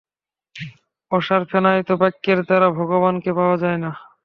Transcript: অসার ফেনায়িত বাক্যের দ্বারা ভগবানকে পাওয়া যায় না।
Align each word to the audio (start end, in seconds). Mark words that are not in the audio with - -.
অসার 1.11 1.41
ফেনায়িত 1.49 1.89
বাক্যের 2.01 2.39
দ্বারা 2.47 2.67
ভগবানকে 2.79 3.31
পাওয়া 3.37 3.55
যায় 3.63 3.79
না। 3.83 3.91